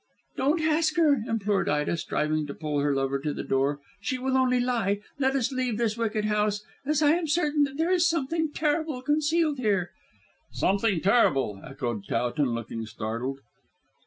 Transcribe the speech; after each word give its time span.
"Don't 0.35 0.61
ask 0.63 0.95
her," 0.95 1.21
implored 1.27 1.69
Ida, 1.69 1.95
striving 1.95 2.47
to 2.47 2.55
pull 2.55 2.79
her 2.79 2.91
lover 2.95 3.19
to 3.19 3.35
the 3.35 3.43
door, 3.43 3.79
"she 3.99 4.17
will 4.17 4.35
only 4.35 4.59
lie. 4.59 4.99
Let 5.19 5.35
us 5.35 5.51
leave 5.51 5.77
this 5.77 5.95
wicked 5.95 6.25
house, 6.25 6.63
as 6.83 7.03
I 7.03 7.11
am 7.11 7.27
certain 7.27 7.65
that 7.65 7.77
there 7.77 7.91
is 7.91 8.09
something 8.09 8.49
terrible 8.51 9.03
concealed 9.03 9.59
here." 9.59 9.91
"Something 10.51 11.01
terrible," 11.01 11.61
echoed 11.63 12.07
Towton 12.07 12.49
looking 12.55 12.87
startled. 12.87 13.41